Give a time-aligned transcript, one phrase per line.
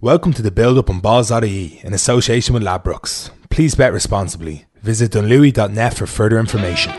[0.00, 3.30] Welcome to the build up on Balls.ie in association with Ladbrokes.
[3.50, 4.66] Please bet responsibly.
[4.80, 6.92] Visit dunlewey.net for further information.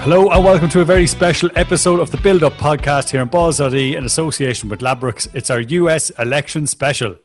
[0.00, 3.28] Hello and welcome to a very special episode of the Build Up podcast here on
[3.28, 5.28] Balls.ie in association with Ladbrokes.
[5.34, 7.16] It's our US election special.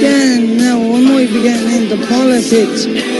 [0.00, 3.15] Then now when we might be getting into politics.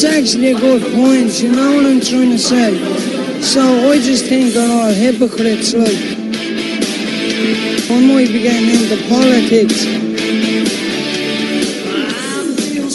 [0.00, 2.78] It's actually a good point, you know what I'm trying to say?
[3.42, 5.98] So I just think they're all hypocrites, like.
[7.90, 9.86] We might be getting into politics.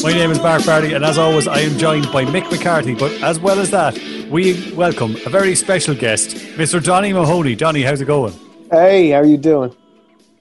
[0.02, 2.96] My name is Mark Barty, and as always, I am joined by Mick McCarthy.
[2.96, 4.00] But as well as that,
[4.32, 6.82] we welcome a very special guest, Mr.
[6.82, 7.56] Donny Mahoney.
[7.56, 8.34] Donny, how's it going?
[8.72, 9.76] Hey, how you doing?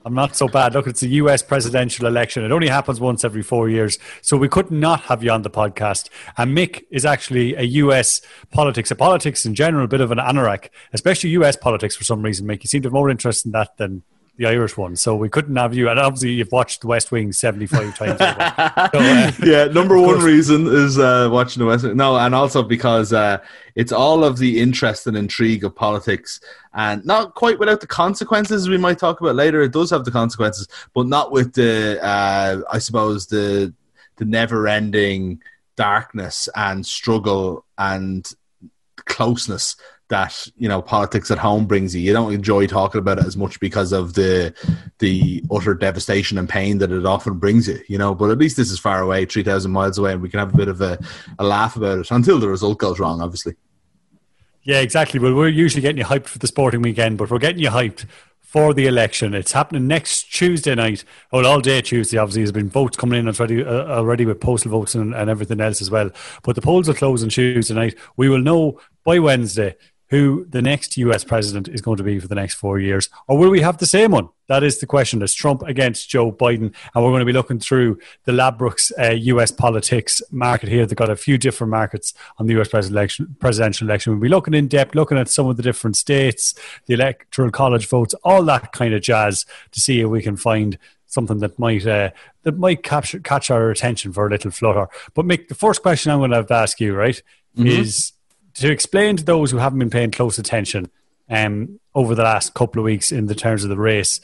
[0.05, 0.75] I'm not so bad.
[0.75, 2.45] Look, it's the US presidential election.
[2.45, 3.99] It only happens once every four years.
[4.21, 6.09] So we could not have you on the podcast.
[6.37, 10.19] And Mick is actually a US politics, a politics in general, a bit of an
[10.19, 12.63] anorak, especially US politics for some reason, Mick.
[12.65, 14.03] You seem to have more interest in that than
[14.37, 14.97] the Irish one.
[14.97, 15.89] So we couldn't have you.
[15.89, 18.21] And obviously, you've watched The West Wing 75 times.
[18.21, 18.89] over.
[18.93, 20.25] So, uh, yeah, number one course.
[20.25, 21.85] reason is uh, watching the West.
[21.85, 21.97] Wing.
[21.97, 23.39] No, and also because uh,
[23.75, 26.41] it's all of the interest and intrigue of politics,
[26.75, 29.61] and not quite without the consequences we might talk about later.
[29.63, 33.73] It does have the consequences, but not with the, uh, I suppose the
[34.17, 35.41] the never-ending
[35.77, 38.31] darkness and struggle and
[38.97, 39.77] closeness
[40.13, 42.03] that you know politics at home brings you.
[42.03, 44.55] You don't enjoy talking about it as much because of the
[44.99, 47.81] the utter devastation and pain that it often brings you.
[47.89, 50.29] You know, but at least this is far away, three thousand miles away, and we
[50.29, 50.99] can have a bit of a,
[51.39, 53.23] a laugh about it until the result goes wrong.
[53.23, 53.55] Obviously,
[54.65, 55.19] Yeah, exactly.
[55.19, 58.05] Well, we're usually getting you hyped for the sporting weekend, but we're getting you hyped
[58.53, 59.33] for the election.
[59.33, 61.05] It's happening next Tuesday night.
[61.33, 62.43] Well, all day Tuesday, obviously.
[62.43, 65.81] There's been votes coming in already, uh, already with postal votes and, and everything else
[65.81, 66.11] as well.
[66.43, 67.95] But the polls are closing Tuesday night.
[68.19, 69.77] We will know by Wednesday
[70.13, 73.09] who the next US president is going to be for the next four years.
[73.29, 74.29] Or will we have the same one?
[74.47, 75.23] That is the question.
[75.23, 76.75] It's Trump against Joe Biden.
[76.95, 80.85] And we're going to be looking through the Ladbrokes uh, US politics market here.
[80.85, 84.13] They've got a few different markets on the US presidential election.
[84.13, 86.55] We'll be looking in depth, looking at some of the different states,
[86.85, 90.77] the electoral college votes, all that kind of jazz to see if we can find
[91.07, 92.11] something that might uh,
[92.43, 94.89] that might capture, catch our attention for a little flutter.
[95.15, 97.23] But Mick, the first question I'm going to have to ask you, right,
[97.57, 98.13] is
[98.55, 100.91] to explain to those who haven't been paying close attention
[101.29, 104.21] um, over the last couple of weeks in the terms of the race.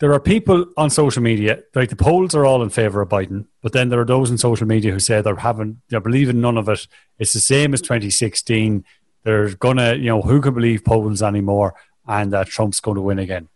[0.00, 3.46] There are people on social media, like the polls are all in favour of Biden,
[3.62, 6.58] but then there are those in social media who say they're having, they're believing none
[6.58, 6.86] of it.
[7.18, 8.84] It's the same as 2016.
[9.22, 11.74] They're gonna, you know, who can believe polls anymore,
[12.06, 13.48] and that Trump's going to win again.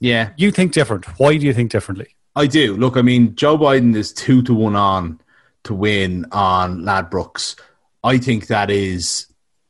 [0.00, 1.06] yeah, You think different.
[1.18, 2.16] Why do you think differently?
[2.36, 2.76] I do.
[2.76, 5.20] Look, I mean, Joe Biden is two to one on
[5.64, 7.58] to win on Ladbrokes.
[8.02, 9.26] I think that is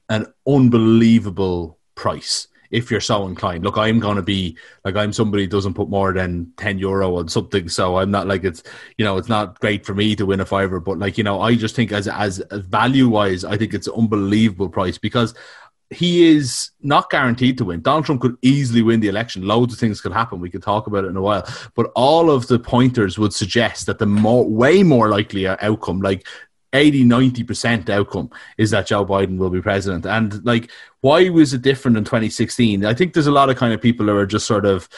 [0.09, 3.65] an unbelievable price if you're so inclined.
[3.65, 7.17] Look, I'm going to be like I'm somebody who doesn't put more than ten euro
[7.17, 8.63] on something, so I'm not like it's
[8.97, 11.41] you know it's not great for me to win a fiver, but like you know
[11.41, 15.35] I just think as as, as value wise, I think it's an unbelievable price because
[15.93, 17.83] he is not guaranteed to win.
[17.83, 19.43] Donald Trump could easily win the election.
[19.45, 20.39] Loads of things could happen.
[20.39, 21.45] We could talk about it in a while.
[21.75, 26.25] But all of the pointers would suggest that the more, way more likely outcome, like
[26.73, 30.07] 80, 90% outcome, is that Joe Biden will be president.
[30.07, 30.71] And like,
[31.01, 32.85] why was it different in 2016?
[32.85, 34.89] I think there's a lot of kind of people who are just sort of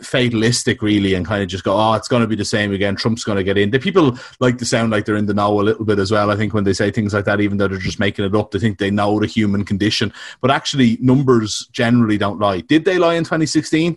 [0.00, 2.96] fatalistic really and kind of just go oh it's going to be the same again.
[2.96, 3.70] Trump's going to get in.
[3.70, 6.32] The people like to sound like they're in the know a little bit as well
[6.32, 8.50] i think when they say things like that even though they're just making it up.
[8.50, 10.12] They think they know the human condition.
[10.40, 12.60] But actually numbers generally don't lie.
[12.60, 13.96] Did they lie in 2016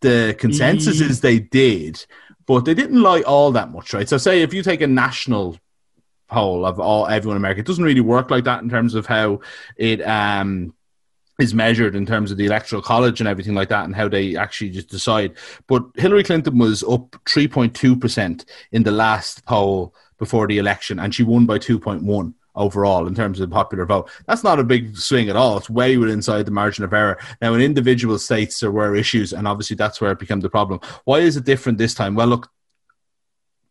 [0.00, 2.04] the consensus is they did
[2.48, 5.56] but they didn't lie all that much right so say if you take a national
[6.28, 9.06] poll of all everyone in america it doesn't really work like that in terms of
[9.06, 9.40] how
[9.76, 10.74] it um
[11.38, 14.36] is measured in terms of the electoral college and everything like that and how they
[14.36, 15.34] actually just decide.
[15.68, 21.22] But Hillary Clinton was up 3.2% in the last poll before the election and she
[21.22, 24.10] won by 2.1 overall in terms of the popular vote.
[24.26, 25.56] That's not a big swing at all.
[25.56, 27.18] It's way within inside the margin of error.
[27.40, 30.80] Now, in individual states, there were issues, and obviously that's where it became the problem.
[31.04, 32.14] Why is it different this time?
[32.14, 32.50] Well, look,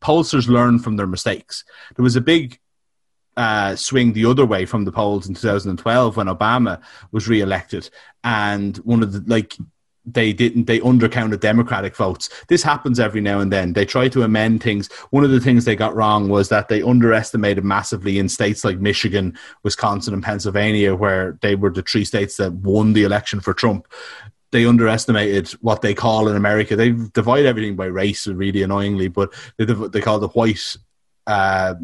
[0.01, 1.63] pollsters learn from their mistakes.
[1.95, 2.59] There was a big
[3.35, 6.81] uh, swing the other way from the polls in 2012 when Obama
[7.11, 7.89] was re-elected,
[8.23, 9.55] and one of the like
[10.07, 12.29] they didn't they undercounted Democratic votes.
[12.47, 13.73] This happens every now and then.
[13.73, 14.91] They try to amend things.
[15.11, 18.79] One of the things they got wrong was that they underestimated massively in states like
[18.79, 23.53] Michigan, Wisconsin, and Pennsylvania, where they were the three states that won the election for
[23.53, 23.87] Trump
[24.51, 26.75] they underestimated what they call in America.
[26.75, 30.77] They divide everything by race, really annoyingly, but they they call the white
[31.25, 31.75] uh,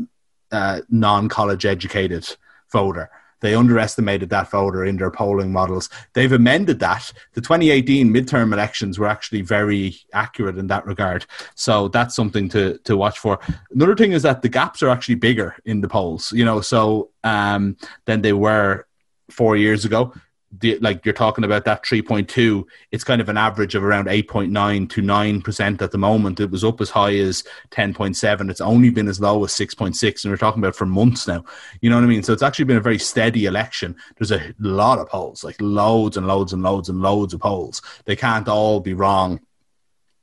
[0.51, 2.37] uh, non-college educated
[2.71, 3.09] voter.
[3.43, 5.89] They underestimated that voter in their polling models.
[6.13, 7.11] They've amended that.
[7.33, 11.25] The 2018 midterm elections were actually very accurate in that regard.
[11.55, 13.39] So that's something to, to watch for.
[13.71, 17.09] Another thing is that the gaps are actually bigger in the polls, you know, so
[17.25, 17.75] um,
[18.05, 18.87] than they were
[19.29, 20.13] four years ago
[20.59, 24.89] the, like you're talking about that 3.2 it's kind of an average of around 8.9
[24.89, 26.39] to 9% at the moment.
[26.39, 30.31] It was up as high as 10.7 it's only been as low as 6.6 and
[30.31, 31.43] we're talking about for months now.
[31.81, 32.23] You know what i mean?
[32.23, 33.95] So it's actually been a very steady election.
[34.17, 37.81] There's a lot of polls like loads and loads and loads and loads of polls.
[38.05, 39.39] They can't all be wrong.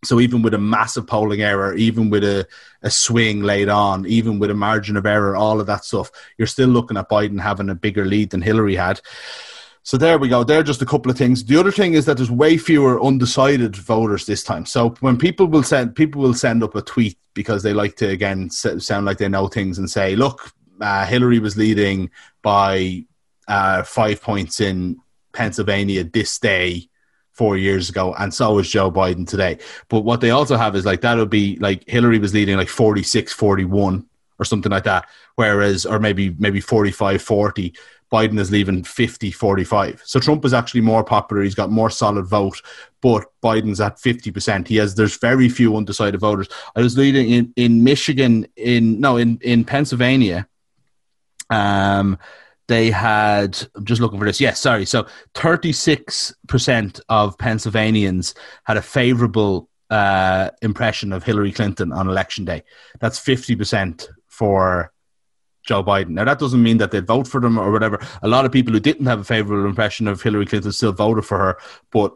[0.03, 2.47] So even with a massive polling error, even with a,
[2.83, 6.47] a swing laid on, even with a margin of error, all of that stuff, you're
[6.47, 9.01] still looking at Biden having a bigger lead than Hillary had.
[9.83, 10.45] So there we go.
[10.45, 11.45] There are just a couple of things.
[11.45, 14.67] The other thing is that there's way fewer undecided voters this time.
[14.67, 18.09] So when people will send people will send up a tweet because they like to
[18.09, 22.11] again sound like they know things and say, "Look, uh, Hillary was leading
[22.43, 23.05] by
[23.49, 24.99] uh, five points in
[25.33, 26.87] Pennsylvania this day."
[27.33, 29.57] four years ago, and so was Joe Biden today.
[29.89, 33.33] But what they also have is like that'll be like Hillary was leading like 46
[33.33, 34.05] 41
[34.41, 37.75] or something like that, whereas, or maybe maybe 45 40,
[38.11, 40.03] Biden is leaving 50 45.
[40.05, 41.43] So Trump is actually more popular.
[41.43, 42.61] He's got more solid vote,
[43.01, 44.67] but Biden's at 50%.
[44.67, 46.49] He has, there's very few undecided voters.
[46.75, 50.49] I was leading in, in Michigan, in, no, in, in Pennsylvania.
[51.51, 52.19] Um,
[52.67, 54.41] they had, I'm just looking for this.
[54.41, 54.87] Yes, sorry.
[54.87, 58.35] So 36% of Pennsylvanians
[58.65, 62.63] had a favorable uh, impression of Hillary Clinton on election day.
[63.01, 64.09] That's 50%
[64.41, 64.91] for
[65.67, 66.11] Joe Biden.
[66.17, 68.01] Now, that doesn't mean that they'd vote for them or whatever.
[68.23, 71.27] A lot of people who didn't have a favorable impression of Hillary Clinton still voted
[71.27, 71.59] for her,
[71.93, 72.15] but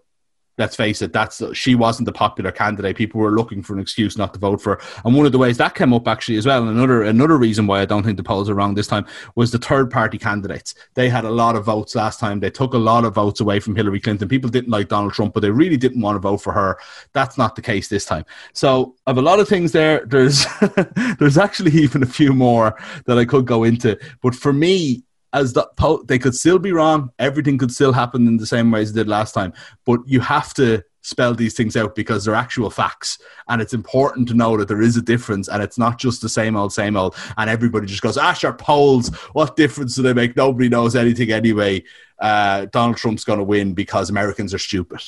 [0.59, 2.97] let's face it, that's she wasn't the popular candidate.
[2.97, 4.81] People were looking for an excuse not to vote for her.
[5.05, 7.67] And one of the ways that came up actually as well, and another another reason
[7.67, 10.75] why I don't think the polls are wrong this time was the third party candidates.
[10.95, 12.41] They had a lot of votes last time.
[12.41, 14.29] They took a lot of votes away from Hillary Clinton.
[14.29, 16.79] People didn't like Donald Trump, but they really didn't want to vote for her.
[17.13, 18.25] That's not the case this time.
[18.53, 20.05] So I have a lot of things there.
[20.07, 20.47] There's
[21.19, 23.99] there's actually even a few more that I could go into.
[24.23, 25.05] But for me,
[25.35, 27.11] as the po- they could still be wrong.
[27.19, 29.53] Everything could still happen in the same way as it did last time.
[29.85, 34.29] But you have to spell these things out because they're actual facts, and it's important
[34.29, 36.97] to know that there is a difference, and it's not just the same old, same
[36.97, 37.15] old.
[37.37, 39.09] And everybody just goes, "Ah, sure, polls.
[39.33, 40.37] What difference do they make?
[40.37, 41.83] Nobody knows anything anyway.
[42.19, 45.03] Uh, Donald Trump's going to win because Americans are stupid."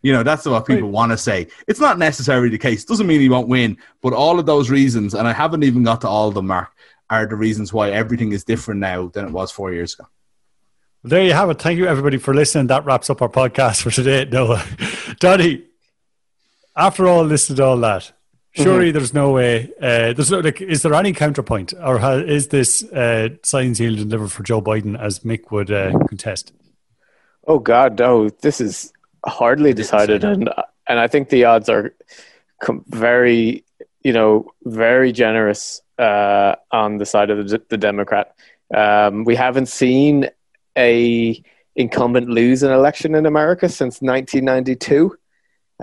[0.00, 0.92] You know, that's what people right.
[0.92, 1.46] want to say.
[1.68, 2.84] It's not necessarily the case.
[2.84, 6.00] Doesn't mean he won't win, but all of those reasons, and I haven't even got
[6.00, 6.72] to all of them, Mark,
[7.12, 10.08] are the reasons why everything is different now than it was four years ago.
[11.02, 11.60] Well, there you have it.
[11.60, 12.68] Thank you, everybody, for listening.
[12.68, 14.24] That wraps up our podcast for today.
[14.24, 14.64] Noah,
[15.20, 15.64] Donny,
[16.74, 18.12] after all this and all that,
[18.52, 18.96] surely mm-hmm.
[18.96, 19.70] there's no way.
[19.78, 20.62] Uh, there's no like.
[20.62, 24.98] Is there any counterpoint, or has, is this uh, signs he'll deliver for Joe Biden,
[24.98, 26.54] as Mick would uh, contest?
[27.46, 28.30] Oh God, no!
[28.30, 28.90] This is
[29.26, 30.48] hardly decided, and
[30.86, 31.94] and I think the odds are
[32.86, 33.64] very,
[34.02, 38.34] you know, very generous uh, on the side of the, the Democrat.
[38.74, 40.28] Um, we haven't seen
[40.76, 41.42] a
[41.74, 45.16] incumbent lose an election in America since 1992.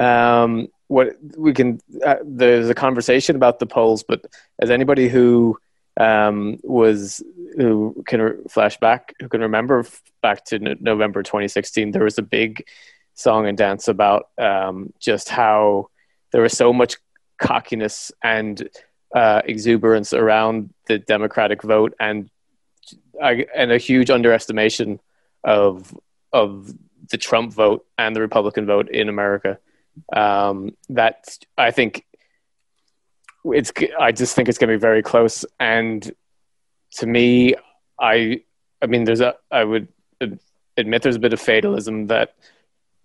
[0.01, 4.25] Um, what we can uh, there's a conversation about the polls, but
[4.59, 5.57] as anybody who
[5.99, 7.21] um, was
[7.57, 9.85] who can flash back, who can remember
[10.21, 12.65] back to November 2016, there was a big
[13.13, 15.89] song and dance about um, just how
[16.31, 16.95] there was so much
[17.37, 18.69] cockiness and
[19.15, 22.29] uh, exuberance around the Democratic vote and
[23.21, 24.99] and a huge underestimation
[25.43, 25.97] of
[26.31, 26.73] of
[27.09, 29.59] the Trump vote and the Republican vote in America.
[30.15, 32.05] Um, that I think
[33.43, 33.71] it's.
[33.99, 35.45] I just think it's going to be very close.
[35.59, 36.09] And
[36.97, 37.55] to me,
[37.99, 38.43] I
[38.81, 39.35] I mean, there's a.
[39.51, 39.87] I would
[40.77, 42.35] admit there's a bit of fatalism that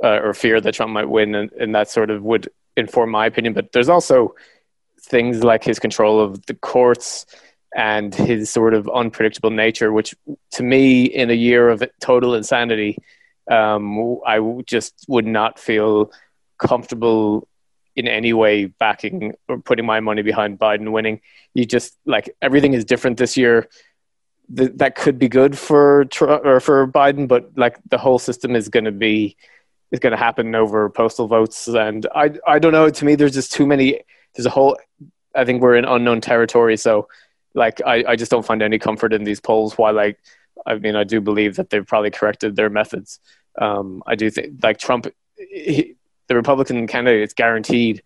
[0.03, 3.27] uh, or fear that Trump might win, and, and that sort of would inform my
[3.27, 3.55] opinion.
[3.55, 4.35] But there's also
[5.05, 7.27] things like his control of the courts
[7.75, 10.15] and his sort of unpredictable nature, which
[10.53, 12.99] to me, in a year of total insanity,
[13.51, 16.13] um, I just would not feel
[16.59, 17.49] comfortable
[17.97, 21.21] in any way backing or putting my money behind Biden winning.
[21.53, 23.69] You just like everything is different this year.
[24.55, 28.55] Th- that could be good for Trump or for Biden, but like the whole system
[28.55, 29.37] is going to be
[29.91, 32.91] is going to happen over postal votes, and I I don't know.
[32.91, 34.01] To me, there's just too many
[34.35, 34.77] there's a whole
[35.35, 36.77] I think we're in unknown territory.
[36.77, 37.09] So
[37.55, 40.19] like I, I just don't find any comfort in these polls while like
[40.67, 43.21] I mean I do believe that they've probably corrected their methods.
[43.61, 45.95] Um, I do think like Trump he,
[46.29, 48.03] the Republican candidate is guaranteed,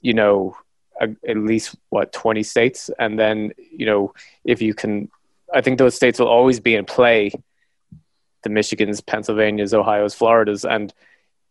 [0.00, 0.56] you know,
[1.00, 5.10] a, at least what twenty states, and then you know if you can,
[5.52, 7.32] I think those states will always be in play.
[8.42, 10.94] The Michigans, Pennsylvanias, Ohio's, Floridas, and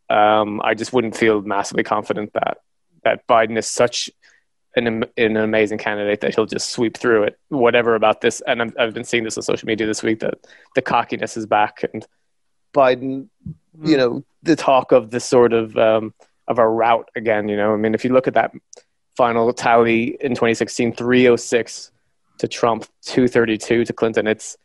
[0.09, 2.59] um, I just wouldn't feel massively confident that
[3.05, 4.09] that Biden is such
[4.75, 7.39] an, an amazing candidate that he'll just sweep through it.
[7.47, 10.35] Whatever about this, and i have been seeing this on social media this week that
[10.75, 12.05] the cockiness is back, and
[12.73, 13.29] Biden,
[13.81, 16.13] you know, the talk of this sort of um,
[16.47, 17.47] of a rout again.
[17.47, 18.51] You know, I mean, if you look at that
[19.15, 21.91] final tally in 2016, 306
[22.39, 24.57] to Trump, 232 to Clinton, it's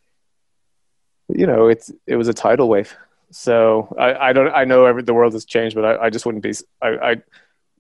[1.29, 2.97] you know, it's it was a tidal wave.
[3.31, 6.27] So I, I don't I know every, the world has changed, but I, I just
[6.27, 7.17] wouldn't be I, I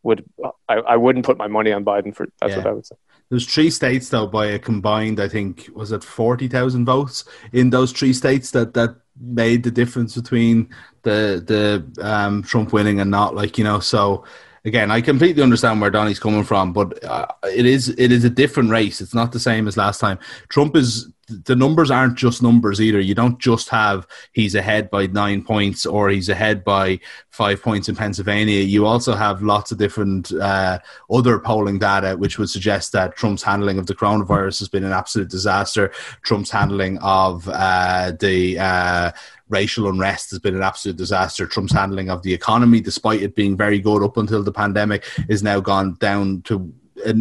[0.03, 0.25] would
[0.69, 2.59] I, I wouldn't put my money on Biden for that's yeah.
[2.59, 2.97] what I would say.
[3.29, 7.71] There's three states though by a combined I think was it forty thousand votes in
[7.71, 10.69] those three states that that made the difference between
[11.03, 14.25] the the um, Trump winning and not like you know so
[14.65, 18.31] again I completely understand where Donny's coming from but uh, it is it is a
[18.31, 22.43] different race it's not the same as last time Trump is the numbers aren't just
[22.43, 23.01] numbers either.
[23.01, 27.89] You don't just have he's ahead by nine points or he's ahead by five points
[27.89, 28.61] in Pennsylvania.
[28.61, 30.79] You also have lots of different uh,
[31.11, 34.93] other polling data which would suggest that Trump's handling of the coronavirus has been an
[34.93, 35.93] absolute disaster.
[36.23, 39.13] Trump's handling of uh, the uh,
[39.49, 41.47] racial unrest has been an absolute disaster.
[41.47, 45.43] Trump's handling of the economy, despite it being very good up until the pandemic, is
[45.43, 46.73] now gone down to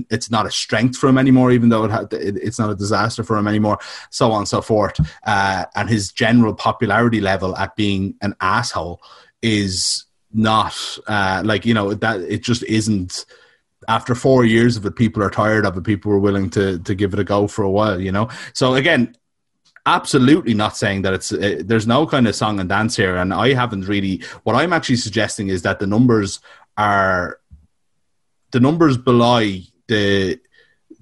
[0.10, 2.76] it's not a strength for him anymore, even though it, ha- it it's not a
[2.76, 5.00] disaster for him anymore, so on and so forth.
[5.26, 9.02] Uh, and his general popularity level at being an asshole
[9.42, 10.76] is not
[11.08, 13.26] uh, like you know that it just isn't.
[13.88, 15.84] After four years of it, people are tired of it.
[15.84, 18.30] People were willing to to give it a go for a while, you know.
[18.54, 19.16] So again,
[19.86, 23.34] absolutely not saying that it's uh, there's no kind of song and dance here and
[23.34, 26.40] i haven't really what i'm actually suggesting is that the numbers
[26.78, 27.39] are
[28.52, 30.40] the numbers belie the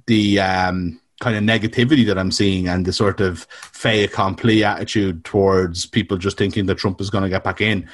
[0.06, 5.25] the um, kind of negativity that I'm seeing and the sort of fait accompli attitude
[5.25, 7.89] towards people just thinking that Trump is going to get back in.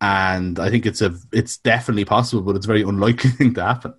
[0.00, 3.64] And I think it's a it's definitely possible, but it's a very unlikely thing to
[3.64, 3.94] happen.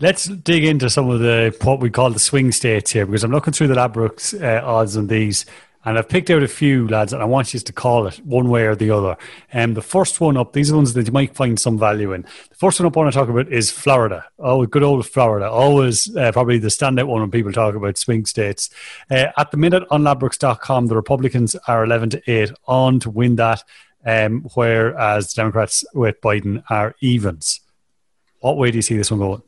[0.00, 3.30] Let's dig into some of the what we call the swing states here, because I'm
[3.30, 5.46] looking through the Ladbrokes uh, odds on these,
[5.84, 8.48] and I've picked out a few lads, and I want you to call it one
[8.48, 9.16] way or the other.
[9.52, 12.12] And um, the first one up, these are ones that you might find some value
[12.12, 12.22] in.
[12.22, 14.24] The first one up I want to talk about is Florida.
[14.38, 15.50] Oh, good old Florida.
[15.50, 18.70] Always uh, probably the standout one when people talk about swing states.
[19.10, 23.36] Uh, at the minute on Ladbrokes.com, the Republicans are 11 to 8 on to win
[23.36, 23.64] that,
[24.06, 27.60] um, whereas the Democrats with Biden are evens.
[28.38, 29.42] What way do you see this one going?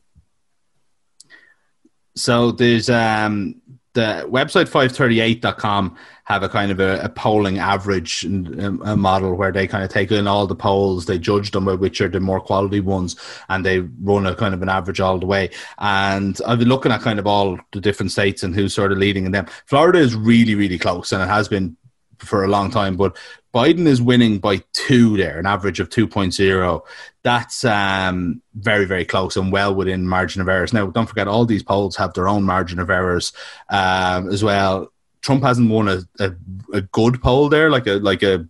[2.16, 3.60] So there's um,
[3.94, 9.52] the website 538.com have a kind of a, a polling average um, a model where
[9.52, 12.20] they kind of take in all the polls, they judge them by which are the
[12.20, 13.16] more quality ones,
[13.48, 15.50] and they run a kind of an average all the way.
[15.78, 18.98] And I've been looking at kind of all the different states and who's sort of
[18.98, 19.46] leading in them.
[19.66, 21.76] Florida is really, really close, and it has been
[22.18, 23.16] for a long time, but
[23.54, 26.82] Biden is winning by two there, an average of 2.0.
[27.22, 30.72] That's um, very, very close and well within margin of errors.
[30.72, 33.32] Now, don't forget, all these polls have their own margin of errors
[33.70, 34.92] um, as well.
[35.20, 36.34] Trump hasn't won a, a,
[36.72, 38.46] a good poll there, like a like a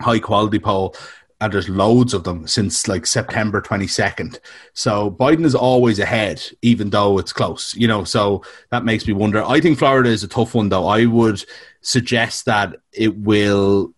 [0.00, 0.94] high quality poll
[1.40, 4.38] and there's loads of them since like September 22nd.
[4.72, 8.04] So Biden is always ahead, even though it's close, you know.
[8.04, 9.44] So that makes me wonder.
[9.44, 10.86] I think Florida is a tough one, though.
[10.86, 11.44] I would
[11.80, 13.92] suggest that it will,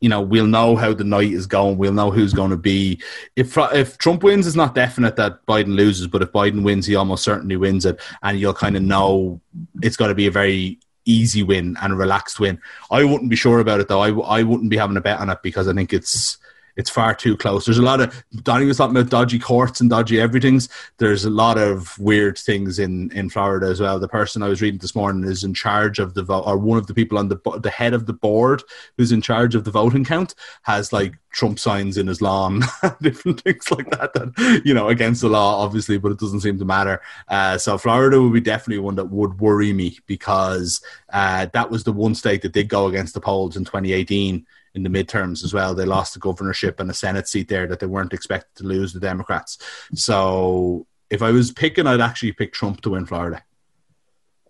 [0.00, 1.78] you know, we'll know how the night is going.
[1.78, 3.00] We'll know who's going to be.
[3.36, 6.96] If if Trump wins, it's not definite that Biden loses, but if Biden wins, he
[6.96, 9.40] almost certainly wins it, and you'll kind of know
[9.82, 12.60] it's going to be a very easy win and relaxed win.
[12.90, 14.00] I wouldn't be sure about it though.
[14.00, 16.38] I, I wouldn't be having a bet on it because I think it's
[16.76, 17.64] it's far too close.
[17.64, 20.68] There's a lot of Donny was talking about dodgy courts and dodgy everything's.
[20.98, 23.98] There's a lot of weird things in in Florida as well.
[23.98, 26.78] The person I was reading this morning is in charge of the vote, or one
[26.78, 28.62] of the people on the the head of the board
[28.96, 32.62] who's in charge of the voting count has like Trump signs in his lawn,
[33.02, 34.12] different things like that.
[34.14, 37.00] That you know against the law, obviously, but it doesn't seem to matter.
[37.28, 40.80] Uh, so Florida would be definitely one that would worry me because
[41.12, 44.82] uh, that was the one state that did go against the polls in 2018 in
[44.82, 45.74] the midterms as well.
[45.74, 48.92] They lost the governorship and a Senate seat there that they weren't expected to lose
[48.92, 49.58] the Democrats.
[49.94, 53.42] So if I was picking, I'd actually pick Trump to win Florida.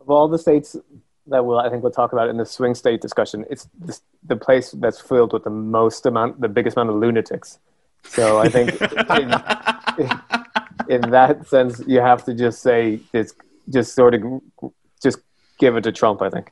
[0.01, 0.77] Of all the states
[1.27, 3.69] that we'll, I think we'll talk about in the swing state discussion, it's
[4.27, 7.59] the place that's filled with the most amount, the biggest amount of lunatics.
[8.05, 8.81] So I think
[10.89, 13.35] in, in that sense, you have to just say it's
[13.69, 14.23] just sort of
[15.03, 15.19] just
[15.59, 16.23] give it to Trump.
[16.23, 16.51] I think.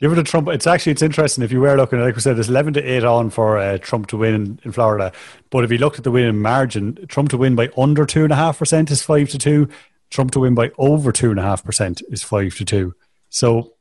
[0.00, 0.48] Give it a Trump.
[0.48, 1.98] It's actually it's interesting if you were looking.
[1.98, 4.60] at Like we said, it's eleven to eight on for uh, Trump to win in,
[4.64, 5.12] in, Florida.
[5.50, 8.32] But if you looked at the winning margin, Trump to win by under two and
[8.32, 9.68] a half percent is five to two.
[10.10, 12.94] Trump to win by over two and a half percent is five to two.
[13.28, 13.74] So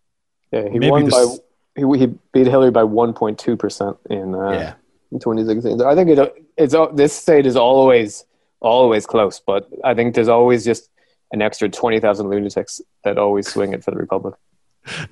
[0.52, 1.38] yeah, he won by
[1.76, 4.74] he, he beat Hillary by one point two percent in uh, yeah.
[5.12, 5.80] in twenty sixteen.
[5.82, 8.26] I think it, it's this state is always
[8.60, 10.90] always close, but I think there's always just
[11.32, 14.34] an extra twenty thousand lunatics that always swing it for the Republic.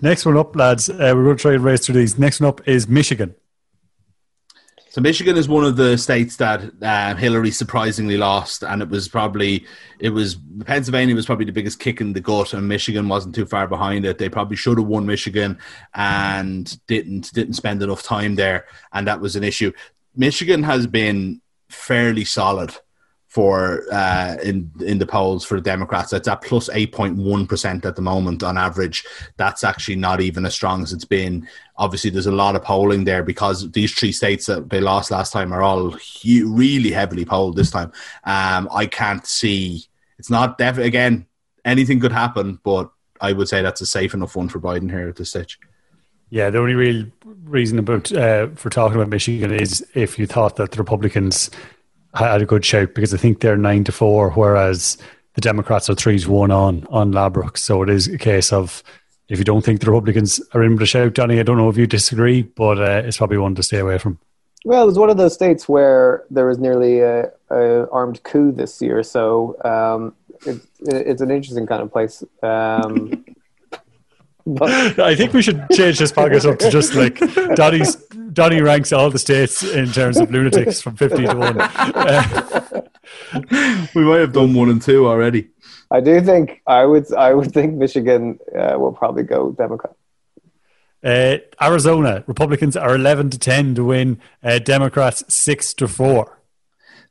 [0.01, 0.89] Next one up, lads.
[0.89, 2.17] Uh, we're going to try and race through these.
[2.17, 3.36] Next one up is Michigan.
[4.96, 9.10] So Michigan is one of the states that uh, Hillary surprisingly lost, and it was
[9.10, 9.65] probably
[10.00, 13.46] it was Pennsylvania was probably the biggest kick in the gut, and Michigan wasn't too
[13.46, 14.20] far behind it.
[14.20, 15.60] They probably should have won Michigan
[15.94, 19.74] and didn't didn't spend enough time there, and that was an issue.
[20.15, 22.74] Michigan has been fairly solid
[23.36, 26.13] for uh, in in the polls for the Democrats.
[26.13, 29.04] It's at plus eight point one percent at the moment on average.
[29.36, 31.46] That's actually not even as strong as it's been.
[31.75, 35.34] Obviously, there's a lot of polling there because these three states that they lost last
[35.34, 37.92] time are all hu- really heavily polled this time.
[38.24, 39.84] Um, I can't see.
[40.18, 41.25] It's not def- again.
[41.65, 42.89] Anything could happen, but
[43.20, 45.60] I would say that's a safe enough one for Biden here at this stage.
[46.30, 47.06] Yeah, the only real
[47.44, 51.51] reason about uh, for talking about Michigan is if you thought that the Republicans
[52.15, 54.98] had a good shout because I think they're nine to four, whereas
[55.34, 57.60] the Democrats are three to one on on Ladbrokes.
[57.60, 58.84] So it is a case of
[59.27, 61.69] if you don't think the Republicans are in with a shout, Johnny, I don't know
[61.69, 64.19] if you disagree, but uh, it's probably one to stay away from.
[64.65, 68.81] Well, it's one of those states where there was nearly a, a armed coup this
[68.81, 72.24] year, so um, it, it's an interesting kind of place.
[72.41, 73.25] Um,
[74.46, 77.20] but I think we should change this podcast up to just like
[77.56, 77.96] Donny's.
[78.36, 81.58] Donny ranks all the states in terms of lunatics from fifty to one.
[81.62, 82.82] Uh,
[83.96, 85.48] we might have done one and two already.
[85.90, 87.12] I do think I would.
[87.14, 89.96] I would think Michigan uh, will probably go Democrat.
[91.02, 94.20] Uh, Arizona Republicans are eleven to ten to win.
[94.44, 96.40] Uh, Democrats six to four.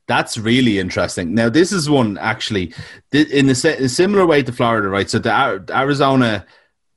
[0.06, 1.34] That's really interesting.
[1.34, 2.74] Now, this is one actually
[3.10, 5.08] in a, similar way to Florida, right?
[5.08, 6.44] So the Arizona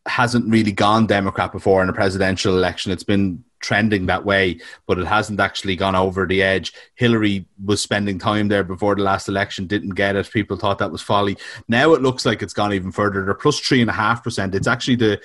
[0.08, 2.92] hasn't really gone Democrat before in a presidential election.
[2.92, 6.74] It's been trending that way, but it hasn't actually gone over the edge.
[6.96, 10.30] Hillary was spending time there before the last election, didn't get it.
[10.32, 11.38] People thought that was folly.
[11.68, 13.26] Now it looks like it's gone even further.
[13.26, 14.56] They're plus three and a half percent.
[14.56, 15.22] It's actually the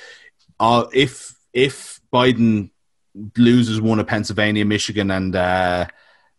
[0.60, 2.70] uh, if if Biden
[3.36, 5.86] loses one of Pennsylvania, Michigan, and uh,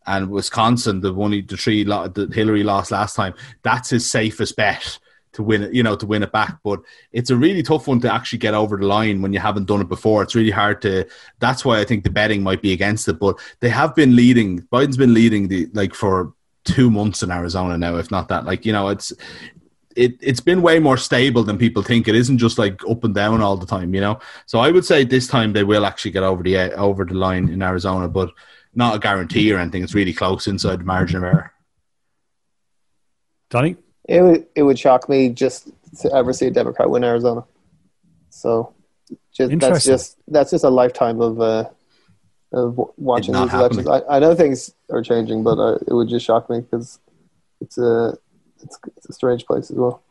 [0.05, 4.99] and Wisconsin, the one the three that Hillary lost last time, that's his safest bet
[5.33, 6.57] to win it, you know, to win it back.
[6.63, 9.65] But it's a really tough one to actually get over the line when you haven't
[9.65, 10.23] done it before.
[10.23, 11.07] It's really hard to.
[11.39, 13.19] That's why I think the betting might be against it.
[13.19, 14.61] But they have been leading.
[14.63, 18.45] Biden's been leading the like for two months in Arizona now, if not that.
[18.45, 19.11] Like you know, it's
[19.95, 22.07] it it's been way more stable than people think.
[22.07, 24.19] It isn't just like up and down all the time, you know.
[24.45, 27.49] So I would say this time they will actually get over the over the line
[27.49, 28.31] in Arizona, but
[28.75, 29.83] not a guarantee or anything.
[29.83, 31.53] It's really close inside the margin of error.
[33.49, 33.77] Donny.
[34.07, 35.69] It would it would shock me just
[36.01, 37.43] to ever see a Democrat win Arizona.
[38.29, 38.73] So,
[39.31, 41.69] just, that's just that's just a lifetime of uh,
[42.51, 43.87] of watching these elections.
[43.87, 46.99] I, I, know things are changing, but uh, it would just shock me because
[47.61, 48.17] it's a
[48.61, 50.03] it's, it's a strange place as well.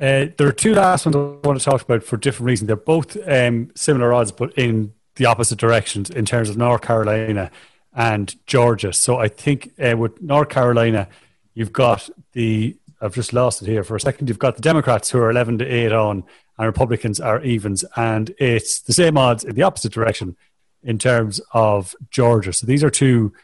[0.00, 2.66] Uh, there are two last ones I want to talk about for different reasons.
[2.66, 7.50] They're both um, similar odds, but in the opposite directions in terms of North Carolina
[7.94, 8.92] and Georgia.
[8.92, 11.08] So I think uh, with North Carolina,
[11.54, 14.28] you've got the I've just lost it here for a second.
[14.28, 16.24] You've got the Democrats who are 11 to 8 on,
[16.56, 17.84] and Republicans are evens.
[17.96, 20.36] And it's the same odds in the opposite direction
[20.82, 22.54] in terms of Georgia.
[22.54, 23.34] So these are two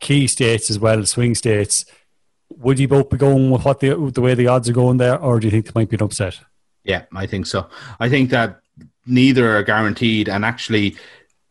[0.00, 1.84] key states as well, swing states.
[2.50, 5.18] Would you both be going with what the, the way the odds are going there,
[5.18, 6.40] or do you think there might be an upset?
[6.82, 7.68] Yeah, I think so.
[8.00, 8.60] I think that
[9.06, 10.28] neither are guaranteed.
[10.28, 10.96] And actually,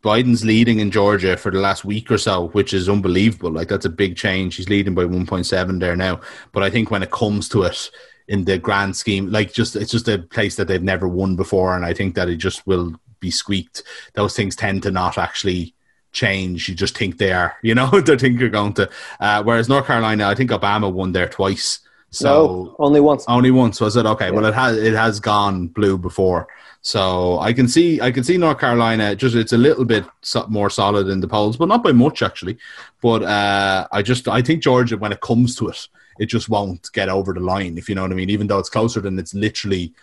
[0.05, 3.51] Biden's leading in Georgia for the last week or so, which is unbelievable.
[3.51, 4.55] Like that's a big change.
[4.55, 6.21] He's leading by 1.7 there now.
[6.51, 7.89] But I think when it comes to it
[8.27, 11.75] in the grand scheme, like just it's just a place that they've never won before,
[11.75, 13.81] and I think that it just will be squeaked.
[14.13, 15.73] Those things tend to not actually
[16.11, 16.69] change.
[16.69, 18.87] You just think they are, you know, they think you're going to.
[19.19, 21.79] Uh, whereas North Carolina, I think Obama won there twice.
[22.15, 23.25] So no, only once.
[23.27, 24.05] Only once was it?
[24.05, 24.27] Okay.
[24.27, 24.31] Yeah.
[24.31, 26.47] Well, it has it has gone blue before.
[26.81, 30.05] So I can see I can see North Carolina just it's a little bit
[30.47, 32.57] more solid in the polls, but not by much actually.
[33.01, 36.89] But uh, I just I think Georgia when it comes to it, it just won't
[36.93, 38.29] get over the line if you know what I mean.
[38.29, 39.93] Even though it's closer than it's literally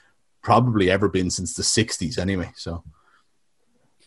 [0.42, 2.52] probably ever been since the '60s anyway.
[2.56, 2.84] So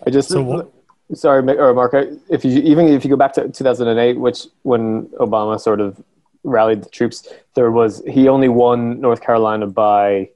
[0.06, 0.72] I just so what?
[1.14, 1.96] sorry or Mark
[2.30, 6.04] if you even if you go back to 2008, which when Obama sort of
[6.46, 10.30] rallied the troops, there was he only won North Carolina by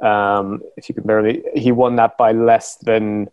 [0.00, 3.28] um, if you can barely, he won that by less than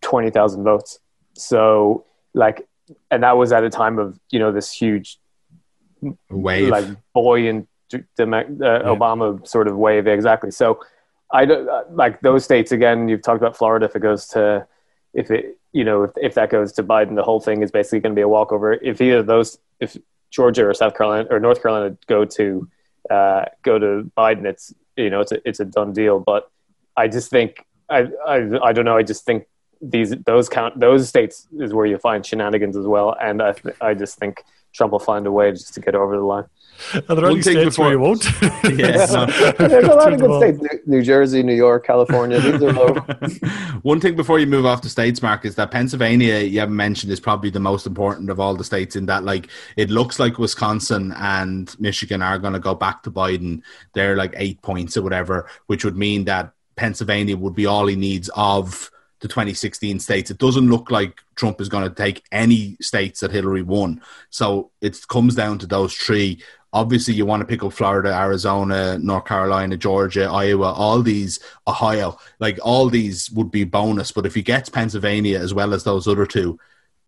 [0.00, 1.00] twenty thousand votes.
[1.34, 2.04] So
[2.34, 2.66] like,
[3.10, 5.18] and that was at a time of you know this huge
[6.30, 6.68] Wave.
[6.68, 10.50] like buoyant uh, Obama sort of wave exactly.
[10.50, 10.80] So
[11.30, 13.08] I don't uh, like those states again.
[13.08, 13.86] You've talked about Florida.
[13.86, 14.66] If it goes to,
[15.14, 18.00] if it you know if if that goes to Biden, the whole thing is basically
[18.00, 18.74] going to be a walkover.
[18.74, 19.96] If either of those, if
[20.30, 22.68] Georgia or South Carolina or North Carolina go to
[23.10, 26.20] uh, go to Biden, it's you know it's a it's a done deal.
[26.20, 26.50] But
[26.96, 28.96] I just think I I, I don't know.
[28.96, 29.46] I just think
[29.80, 33.94] these those count those states is where you find shenanigans as well, and I I
[33.94, 36.44] just think Trump will find a way just to get over the line.
[37.08, 38.24] Are there any thing states before- where you won't?
[38.78, 39.26] Yeah, no.
[39.66, 42.38] There's a lot of good states: New, New Jersey, New York, California.
[42.40, 42.94] These are low.
[43.82, 47.10] One thing before you move off the states, Mark, is that Pennsylvania, you haven't mentioned,
[47.10, 50.38] is probably the most important of all the states in that, like, it looks like
[50.38, 53.62] Wisconsin and Michigan are going to go back to Biden.
[53.94, 57.96] They're like eight points or whatever, which would mean that Pennsylvania would be all he
[57.96, 60.30] needs of the 2016 states.
[60.30, 64.00] It doesn't look like Trump is going to take any states that Hillary won.
[64.30, 66.42] So it comes down to those three.
[66.72, 72.18] Obviously, you want to pick up Florida, Arizona, North Carolina, Georgia, Iowa, all these, Ohio,
[72.40, 74.12] like all these would be bonus.
[74.12, 76.58] But if he gets Pennsylvania as well as those other two,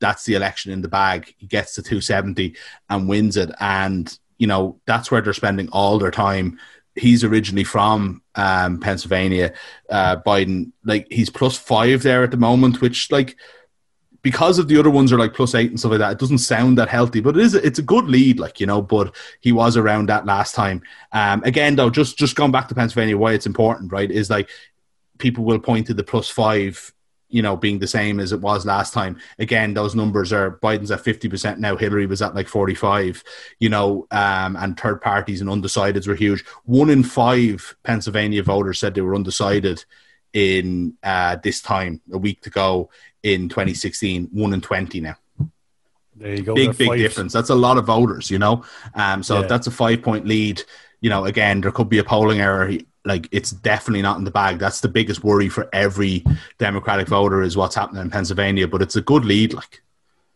[0.00, 1.34] that's the election in the bag.
[1.36, 2.56] He gets to 270
[2.88, 3.50] and wins it.
[3.60, 6.58] And, you know, that's where they're spending all their time.
[7.00, 9.52] He's originally from um, Pennsylvania.
[9.88, 13.36] Uh, Biden, like, he's plus five there at the moment, which, like,
[14.22, 16.38] because of the other ones are like plus eight and stuff like that, it doesn't
[16.38, 17.54] sound that healthy, but it is.
[17.54, 18.82] It's a good lead, like you know.
[18.82, 20.82] But he was around that last time.
[21.12, 24.10] Um, again, though, just just going back to Pennsylvania, why it's important, right?
[24.10, 24.50] Is like
[25.18, 26.92] people will point to the plus five,
[27.30, 29.16] you know, being the same as it was last time.
[29.38, 31.76] Again, those numbers are Biden's at fifty percent now.
[31.76, 33.22] Hillary was at like forty five,
[33.58, 36.44] you know, um, and third parties and undecideds were huge.
[36.64, 39.84] One in five Pennsylvania voters said they were undecided
[40.32, 42.90] in uh, this time a week to go
[43.22, 44.28] in 2016.
[44.32, 45.16] One in twenty now
[46.16, 46.54] there you go.
[46.54, 46.98] big big five.
[46.98, 48.62] difference that's a lot of voters you know
[48.94, 49.42] um so Yeah.
[49.42, 50.62] if that's a five point lead
[51.00, 52.70] you know again there could be a polling error
[53.04, 56.24] like it's definitely not in the bag that's the biggest worry for every
[56.58, 59.82] democratic voter is what's happening in pennsylvania but it's a good lead like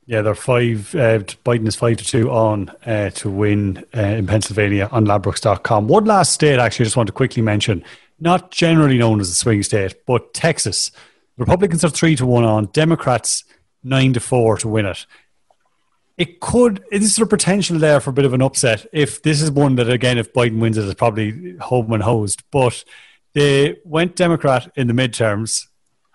[0.06, 0.94] Yeah, they're five.
[0.94, 5.88] Uh, Biden is five to two on uh, to win uh, in Pennsylvania on Ladbrokes.com.
[5.88, 7.82] One last state, actually, I just want to quickly mention,
[8.20, 10.90] not generally known as a swing state, but Texas.
[11.38, 13.44] Republicans are three to one on, Democrats
[13.84, 15.06] nine to four to win it.
[16.16, 16.84] It could.
[16.92, 18.86] Is there potential there for a bit of an upset?
[18.92, 22.42] If this is one that again, if Biden wins it, is probably home and hosed.
[22.50, 22.84] But
[23.32, 25.66] they went Democrat in the midterms,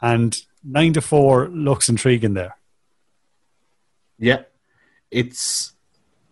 [0.01, 2.55] and nine to four looks intriguing there.
[4.19, 4.41] yeah
[5.11, 5.73] it's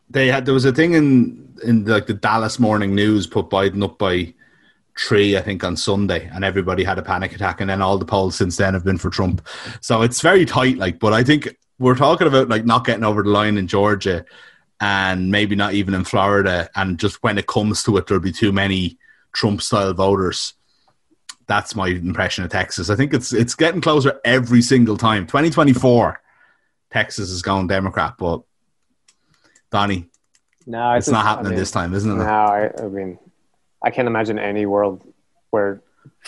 [0.09, 3.81] they had there was a thing in in like the dallas morning news put biden
[3.83, 4.33] up by
[4.99, 8.05] three i think on sunday and everybody had a panic attack and then all the
[8.05, 9.41] polls since then have been for trump
[9.81, 13.23] so it's very tight like but i think we're talking about like not getting over
[13.23, 14.25] the line in georgia
[14.79, 18.31] and maybe not even in florida and just when it comes to it there'll be
[18.31, 18.97] too many
[19.33, 20.53] trump style voters
[21.47, 26.21] that's my impression of texas i think it's it's getting closer every single time 2024
[26.91, 28.41] texas is going democrat but
[29.71, 30.07] donny
[30.65, 33.17] No, it's not happening this time isn't it No, I, I mean,
[33.83, 35.01] I can't imagine any world
[35.51, 35.81] where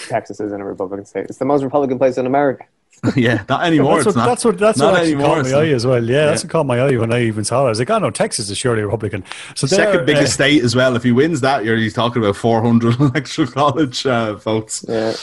[0.08, 1.26] Texas isn't a Republican state.
[1.26, 2.66] It's the most Republican place in America.
[3.16, 3.96] yeah, not anymore.
[4.04, 4.26] that's, what, not.
[4.26, 6.04] that's what that's not what actually anymore, caught my eye as well.
[6.04, 6.48] Yeah, that's Yeah.
[6.48, 7.68] what caught my eye when I even saw it.
[7.68, 9.24] I was like, oh no, Texas is surely Republican.
[9.56, 10.96] So Second biggest uh, state as well.
[10.98, 14.84] If he wins that, you're he's talking about 400 electoral college uh, votes.
[14.88, 15.14] Yeah.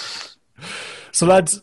[1.12, 1.61] So lads,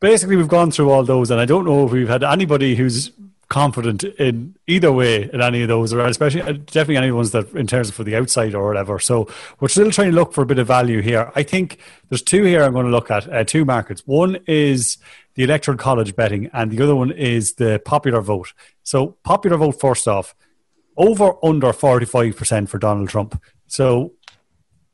[0.00, 3.10] basically we've gone through all those, and I don't know if we've had anybody who's
[3.48, 7.52] confident in either way in any of those, or especially uh, definitely any ones that
[7.52, 8.98] in terms of for the outside or whatever.
[8.98, 9.28] So
[9.60, 11.30] we're still trying to look for a bit of value here.
[11.36, 11.78] I think
[12.08, 14.02] there's two here I'm going to look at, uh, two markets.
[14.06, 14.98] One is
[15.34, 18.52] the electoral college betting, and the other one is the popular vote.
[18.82, 20.34] So popular vote first off,
[20.96, 23.40] over under 45% for Donald Trump.
[23.68, 24.12] So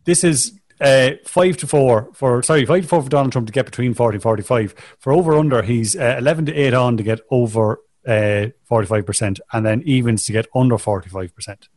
[0.05, 3.53] this is uh, five to four for sorry five to four for Donald Trump to
[3.53, 7.05] get between 40 and 45 for over under he's uh, 11 to 8 on to
[7.05, 11.69] get over uh, 45% and then evens to get under 45%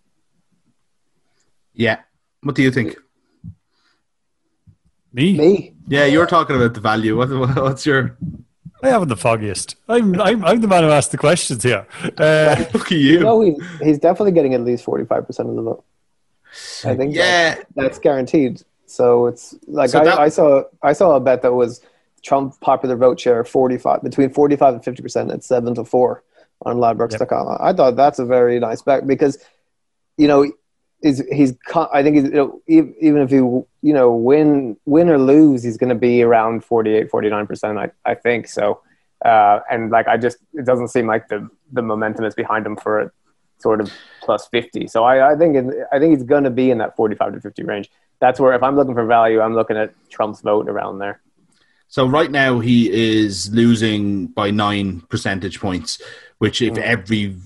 [1.74, 2.00] Yeah.
[2.42, 2.96] What do you think?
[5.14, 5.74] me, Me?
[5.88, 7.18] Yeah, you're talking about the value.
[7.18, 8.18] What, what's your
[8.84, 12.66] I haven't the foggiest I'm, I'm, I'm the man who asked the questions here uh,
[12.74, 13.20] look at you?
[13.22, 15.84] No, he, he's definitely getting at least 45% of the vote.
[16.86, 18.62] I think yeah, that's, that's guaranteed.
[18.86, 21.82] So it's like So I, that- I saw I saw a bet that was
[22.26, 26.24] Trump popular vote share 45 between 45 and 50% at 7 to 4
[26.66, 27.58] on ladbrokes.com.
[27.62, 29.38] I thought that's a very nice bet because
[30.18, 30.52] you know
[31.04, 31.54] is he's
[31.94, 35.78] I think he's, you know, even if you you know win win or lose he's
[35.78, 38.82] going to be around 48 49% I I think so
[39.24, 42.76] Uh, and like I just, it doesn't seem like the the momentum is behind him
[42.76, 43.12] for a
[43.58, 44.88] sort of plus fifty.
[44.88, 47.34] So I, I think it, I think he's going to be in that forty five
[47.34, 47.90] to fifty range.
[48.20, 51.22] That's where if I'm looking for value, I'm looking at Trump's vote around there.
[51.88, 56.02] So right now he is losing by nine percentage points,
[56.40, 57.38] which if every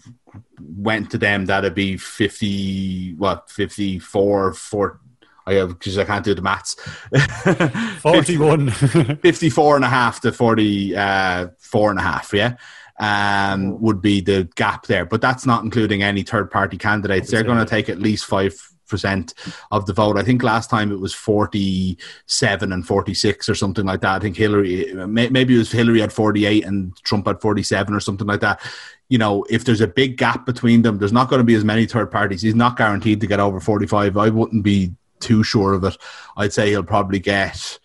[0.59, 4.99] went to them, that'd be fifty what fifty four four.
[5.45, 6.75] I have because I can't do the maths.
[8.01, 8.69] 41.
[9.21, 12.55] 54 and a half to 44 uh, and a half, yeah,
[12.99, 15.05] um, would be the gap there.
[15.05, 17.31] But that's not including any third party candidates.
[17.31, 18.53] They're going to take at least five
[18.89, 19.33] percent
[19.71, 20.17] of the vote.
[20.17, 24.15] I think last time it was forty seven and forty six or something like that.
[24.15, 27.93] I think Hillary maybe it was Hillary at forty eight and Trump at forty seven
[27.93, 28.59] or something like that.
[29.07, 31.63] You know, if there's a big gap between them, there's not going to be as
[31.63, 32.41] many third parties.
[32.41, 34.17] He's not guaranteed to get over forty five.
[34.17, 35.97] I wouldn't be too sure of it.
[36.37, 37.79] I'd say he'll probably get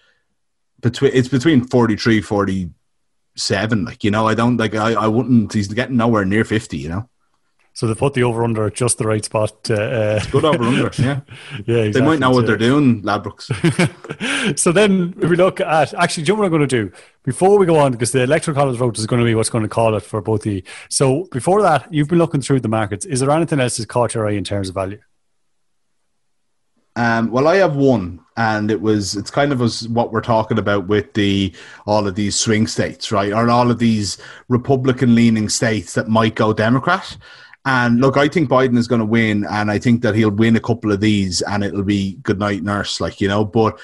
[0.84, 5.68] between it's between 43 47 like you know i don't like i, I wouldn't he's
[5.68, 7.08] getting nowhere near 50 you know
[7.74, 9.68] so they put the over under at just the right spot.
[9.68, 11.20] Uh, Good over under, yeah.
[11.66, 11.90] yeah, exactly.
[11.90, 14.58] They might know what they're doing, Ladbrokes.
[14.58, 16.92] so then, if we look at actually, do you know what I'm going to do
[17.24, 17.90] before we go on?
[17.90, 20.20] Because the electoral college vote is going to be what's going to call it for
[20.20, 20.62] both the.
[20.88, 23.04] So before that, you've been looking through the markets.
[23.06, 25.00] Is there anything else that's caught your eye in terms of value?
[26.96, 30.58] Um, well, I have one, and it was it's kind of as what we're talking
[30.58, 31.52] about with the
[31.86, 34.16] all of these swing states, right, or all of these
[34.48, 37.16] Republican leaning states that might go Democrat.
[37.66, 40.56] And look, I think Biden is going to win, and I think that he'll win
[40.56, 43.44] a couple of these, and it'll be good night, nurse, like you know.
[43.44, 43.80] But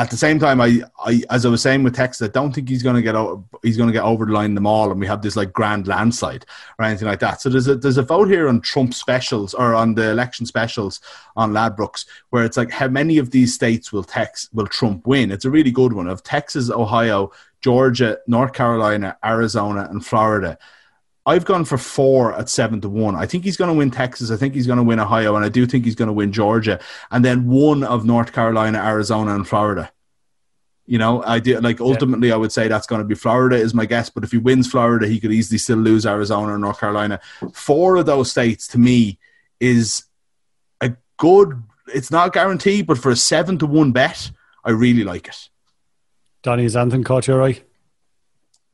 [0.00, 2.68] at the same time, I, I as I was saying with Texas, I don't think
[2.68, 5.00] he's going to get over, he's going to get over the line them all, and
[5.00, 6.44] we have this like grand landslide
[6.78, 7.40] or anything like that.
[7.40, 11.00] So there's a there's a vote here on Trump specials or on the election specials
[11.36, 15.30] on Ladbrokes, where it's like how many of these states will Tex will Trump win?
[15.30, 17.32] It's a really good one of Texas, Ohio,
[17.62, 20.58] Georgia, North Carolina, Arizona, and Florida.
[21.30, 23.14] I've gone for four at seven to one.
[23.14, 24.32] I think he's going to win Texas.
[24.32, 26.32] I think he's going to win Ohio, and I do think he's going to win
[26.32, 26.80] Georgia,
[27.12, 29.92] and then one of North Carolina, Arizona, and Florida.
[30.86, 32.34] You know, I do like ultimately, yeah.
[32.34, 34.10] I would say that's going to be Florida is my guess.
[34.10, 37.20] But if he wins Florida, he could easily still lose Arizona or North Carolina.
[37.52, 39.20] Four of those states, to me,
[39.60, 40.06] is
[40.80, 41.62] a good.
[41.94, 44.32] It's not guaranteed, but for a seven to one bet,
[44.64, 45.48] I really like it.
[46.42, 47.62] Donny, is anything caught your eye?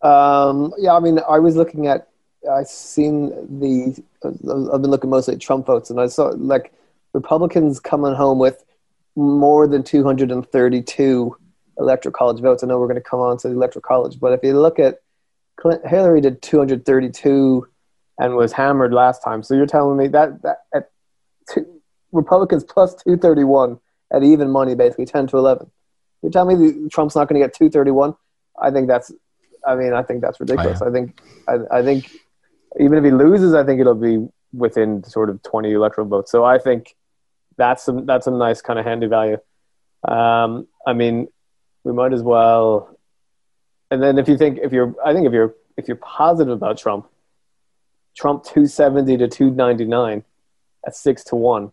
[0.01, 2.09] Um, yeah, I mean, I was looking at
[2.51, 4.03] I've seen the.
[4.25, 6.73] I've been looking mostly at Trump votes, and I saw like
[7.13, 8.65] Republicans coming home with
[9.17, 11.37] more than 232
[11.79, 12.63] electoral college votes.
[12.63, 14.79] I know we're going to come on to the electoral college, but if you look
[14.79, 15.01] at
[15.57, 17.67] Clinton, Hillary did 232
[18.19, 19.43] and was hammered last time.
[19.43, 20.91] So you're telling me that, that at
[21.51, 21.81] two,
[22.13, 23.79] Republicans plus 231
[24.13, 25.71] at even money, basically 10 to 11.
[26.23, 28.15] You're telling me Trump's not going to get 231?
[28.61, 29.13] I think that's.
[29.67, 30.81] I mean, I think that's ridiculous.
[30.81, 31.21] Oh, I, I think.
[31.49, 32.11] I, I think
[32.79, 36.31] even if he loses, I think it'll be within sort of 20 electoral votes.
[36.31, 36.95] So I think
[37.57, 39.39] that's some that's a nice kind of handy value.
[40.07, 41.29] Um, I mean,
[41.85, 42.97] we might as well.
[43.91, 46.79] And then if you think if you're, I think if you're if you're positive about
[46.79, 47.09] Trump,
[48.17, 50.25] Trump 270 to 299
[50.87, 51.73] at six to one.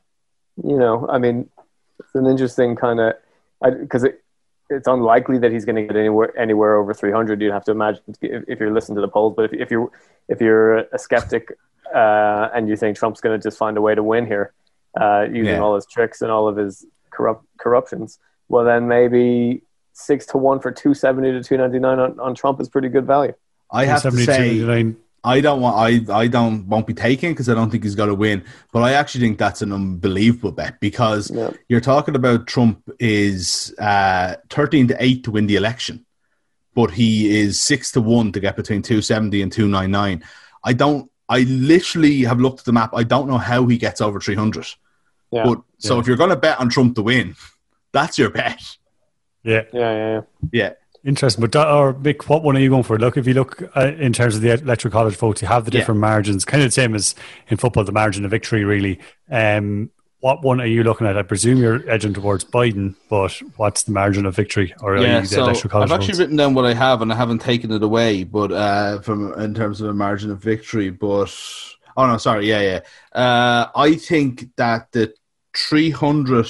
[0.64, 1.50] You know, I mean,
[2.00, 3.14] it's an interesting kind of
[3.80, 4.23] because it,
[4.74, 7.42] it's unlikely that he's going to get anywhere anywhere over 300.
[7.42, 9.34] You'd have to imagine if, if you're listening to the polls.
[9.36, 9.92] But if, if you're
[10.28, 11.58] if you're a skeptic
[11.94, 14.54] uh, and you think Trump's going to just find a way to win here
[15.00, 15.60] uh, using yeah.
[15.60, 19.62] all his tricks and all of his corrupt corruptions, well then maybe
[19.94, 23.34] six to one for 270 to 299 on, on Trump is pretty good value.
[23.72, 27.54] I have to say I don't want I I don't won't be taking because I
[27.54, 28.44] don't think he's going to win.
[28.74, 31.52] But I actually think that's an unbelievable bet because yeah.
[31.70, 36.06] you're talking about Trump is uh, thirteen to eight to win the election,
[36.76, 40.24] but he is six to one to get between two seventy and two nine nine.
[40.64, 41.10] I don't.
[41.30, 42.92] I literally have looked at the map.
[42.94, 44.68] I don't know how he gets over three hundred.
[45.32, 45.46] Yeah.
[45.46, 46.02] But so yeah.
[46.02, 47.36] if you're going to bet on Trump to win,
[47.94, 48.62] that's your bet.
[49.44, 49.64] Yeah.
[49.72, 49.80] Yeah.
[49.80, 50.12] Yeah.
[50.12, 50.22] Yeah.
[50.52, 50.74] yeah.
[51.06, 52.98] Interesting, but or Mick, what one are you going for?
[52.98, 55.72] Look, if you look uh, in terms of the electoral college votes, you have the
[55.72, 56.08] different yeah.
[56.08, 57.14] margins, kind of the same as
[57.50, 59.00] in football, the margin of victory, really.
[59.30, 61.18] Um, what one are you looking at?
[61.18, 64.74] I presume you're edging towards Biden, but what's the margin of victory?
[64.80, 67.84] Or yeah, so I've actually written down what I have, and I haven't taken it
[67.84, 68.24] away.
[68.24, 71.36] But uh, from in terms of a margin of victory, but
[71.98, 72.80] oh no, sorry, yeah, yeah.
[73.12, 75.14] Uh, I think that the
[75.54, 76.48] three hundred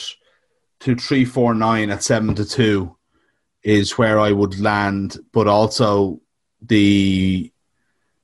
[0.82, 2.96] to three four nine at seven to two
[3.64, 6.22] is where I would land, but also
[6.62, 7.52] the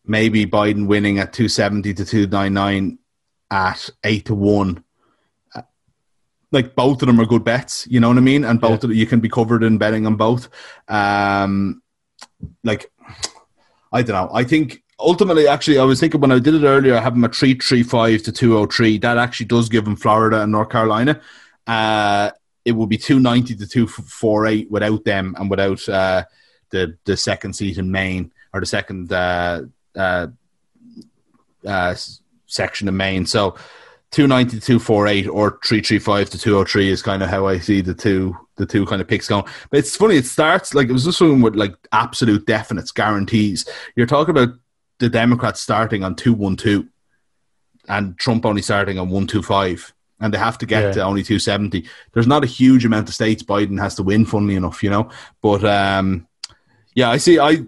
[0.06, 2.98] maybe Biden winning at 270 to 299
[3.52, 4.84] at 8 to 1
[6.52, 8.90] like both of them are good bets you know what i mean and both yeah.
[8.92, 10.50] of you can be covered in betting on both
[10.88, 11.82] um
[12.64, 12.92] like
[13.92, 14.34] I don't know.
[14.34, 17.24] I think ultimately, actually, I was thinking when I did it earlier, I have them
[17.24, 18.98] a three three five to two oh three.
[18.98, 21.22] That actually does give them Florida and North Carolina.
[21.66, 22.32] Uh,
[22.70, 26.24] it would be two ninety to two four eight without them and without uh,
[26.70, 29.64] the the second seat in Maine or the second uh,
[29.96, 30.28] uh,
[31.66, 31.96] uh
[32.48, 33.26] section of Maine.
[33.26, 33.56] So.
[34.12, 38.36] 290 to 248 or 335 to 203 is kind of how I see the two
[38.56, 39.46] the two kind of picks going.
[39.70, 43.70] But it's funny, it starts like it was just something with like absolute definites, guarantees.
[43.96, 44.56] You're talking about
[44.98, 46.86] the Democrats starting on 212
[47.88, 50.92] and Trump only starting on 125 and they have to get yeah.
[50.94, 51.86] to only 270.
[52.14, 55.10] There's not a huge amount of states Biden has to win, funnily enough, you know.
[55.42, 56.28] But um,
[56.96, 57.40] yeah, I see.
[57.40, 57.66] I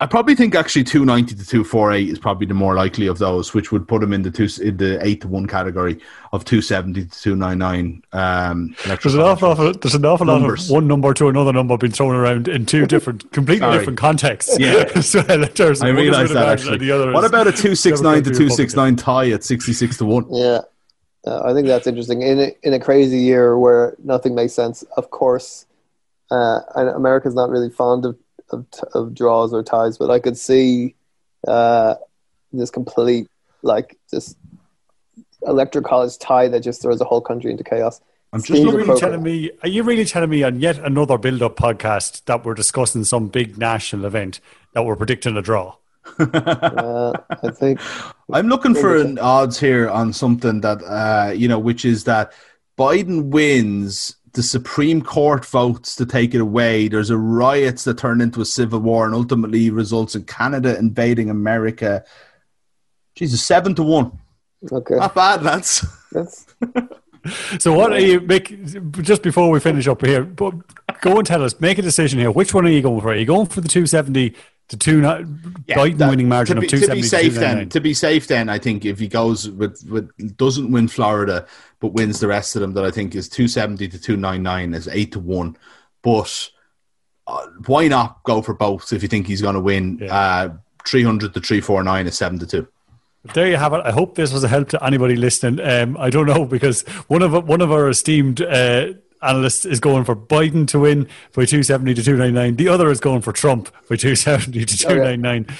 [0.00, 3.70] I probably think actually 290 to 248 is probably the more likely of those, which
[3.70, 6.00] would put him in the two in the eight to one category
[6.32, 8.02] of 270 to 299.
[8.12, 11.52] Um, there's an awful lot of, there's an awful lot of one number to another
[11.52, 14.58] number being thrown around in two different, completely different contexts.
[14.58, 16.90] Yeah, so, I realise that actually.
[16.90, 20.26] what about a 269 to 269 tie at 66 to one?
[20.28, 20.62] Yeah.
[21.26, 22.22] Uh, I think that's interesting.
[22.22, 25.66] In a, in a crazy year where nothing makes sense, of course,
[26.30, 28.18] uh, America's not really fond of
[28.50, 30.94] of, of draws or ties, but I could see
[31.48, 31.94] uh,
[32.52, 33.28] this complete
[33.62, 34.36] like this
[35.42, 38.00] electoral college tie that just throws a whole country into chaos.
[38.32, 39.50] I'm just really telling me.
[39.62, 43.56] Are you really telling me on yet another build-up podcast that we're discussing some big
[43.56, 44.40] national event
[44.72, 45.76] that we're predicting a draw?
[46.18, 47.80] Uh, I think
[48.32, 52.32] I'm looking for an odds here on something that uh, you know, which is that
[52.78, 56.88] Biden wins the Supreme Court votes to take it away.
[56.88, 61.30] There's a riots that turn into a civil war and ultimately results in Canada invading
[61.30, 62.04] America.
[63.14, 64.18] Jesus, seven to one.
[64.72, 65.86] Okay, not bad, lads.
[66.10, 66.46] That's.
[67.58, 68.64] so what are you make
[69.02, 70.24] just before we finish up here?
[70.24, 70.62] Go
[71.04, 71.58] and tell us.
[71.60, 72.30] Make a decision here.
[72.30, 73.08] Which one are you going for?
[73.08, 74.34] Are you going for the two seventy?
[74.68, 75.22] to two yeah,
[75.66, 77.02] that, winning margin be, of two seventy.
[77.02, 80.36] To be safe, then to be safe, then I think if he goes with, with
[80.36, 81.46] doesn't win Florida
[81.80, 84.42] but wins the rest of them, that I think is two seventy to two nine
[84.42, 85.56] nine is eight to one.
[86.02, 86.50] But
[87.26, 89.98] uh, why not go for both if you think he's going to win?
[90.00, 90.14] Yeah.
[90.14, 90.56] Uh,
[90.86, 92.68] three hundred to three four nine is seven to two.
[93.32, 93.80] There you have it.
[93.84, 95.64] I hope this was a help to anybody listening.
[95.66, 100.04] Um, I don't know because one of one of our esteemed uh, analyst is going
[100.04, 102.56] for Biden to win by 270 to 299.
[102.56, 105.42] The other is going for Trump by 270 to 299.
[105.42, 105.54] Okay.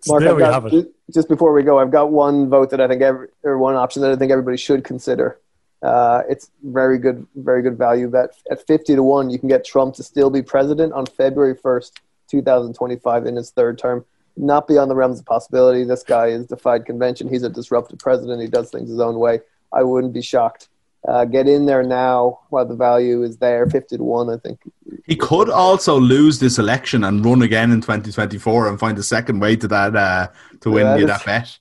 [0.00, 0.92] So Mark, there we got, have it.
[1.14, 4.02] Just before we go, I've got one vote that I think every, or one option
[4.02, 5.40] that I think everybody should consider.
[5.82, 8.30] Uh, it's very good, very good value bet.
[8.50, 11.92] At 50 to 1, you can get Trump to still be president on February 1st,
[12.28, 14.04] 2025, in his third term.
[14.36, 15.84] Not beyond the realms of possibility.
[15.84, 17.28] This guy has defied convention.
[17.28, 18.40] He's a disruptive president.
[18.40, 19.40] He does things his own way.
[19.72, 20.68] I wouldn't be shocked
[21.06, 24.60] uh, get in there now while the value is there, 50 to 1, I think.
[25.04, 29.40] He could also lose this election and run again in 2024 and find a second
[29.40, 30.28] way to that uh,
[30.60, 31.58] to win yeah, that bet.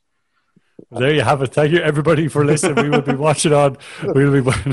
[1.00, 1.54] There you have it.
[1.54, 2.84] Thank you, everybody, for listening.
[2.84, 3.78] We will be watching on.
[4.14, 4.52] We will be.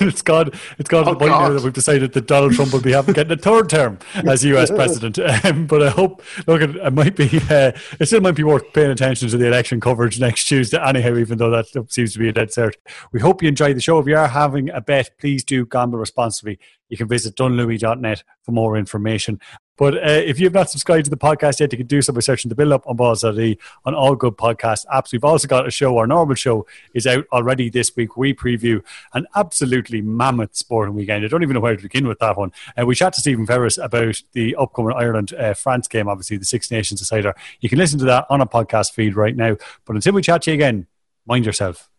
[0.00, 0.50] it's gone.
[0.78, 2.92] It's gone oh, to the point now that we've decided that Donald Trump will be
[2.92, 4.70] having, getting a third term as U.S.
[4.74, 5.18] president.
[5.18, 6.22] Um, but I hope.
[6.46, 7.28] Look, it, it might be.
[7.50, 10.82] Uh, it still might be worth paying attention to the election coverage next Tuesday.
[10.82, 12.74] Anyhow, even though that seems to be a dead cert.
[13.12, 13.98] We hope you enjoyed the show.
[13.98, 16.58] If you are having a bet, please do gamble responsibly.
[16.88, 19.40] You can visit dunlewey.net for more information.
[19.76, 22.20] But uh, if you've not subscribed to the podcast yet, you can do so by
[22.20, 25.10] searching the build up on Balls.ie on all good podcast apps.
[25.12, 28.16] We've also got a show, our normal show is out already this week.
[28.16, 28.82] We preview
[29.14, 31.24] an absolutely mammoth sporting weekend.
[31.24, 32.52] I don't even know where to begin with that one.
[32.78, 36.44] Uh, we chat to Stephen Ferris about the upcoming Ireland uh, France game, obviously, the
[36.44, 37.34] Six Nations decider.
[37.60, 39.56] You can listen to that on a podcast feed right now.
[39.84, 40.86] But until we chat to you again,
[41.26, 41.90] mind yourself.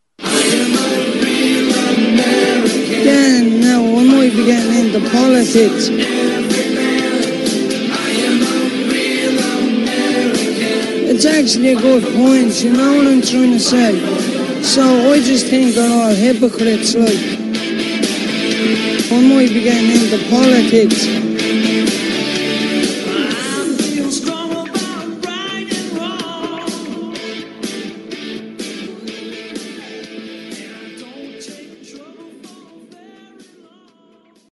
[2.97, 6.14] Again, now when we might be getting into politics.
[11.17, 14.61] It's actually a good point, you know what I'm trying to say?
[14.61, 17.15] So I just think they're all hypocrites, like.
[19.09, 21.34] I might be getting into politics.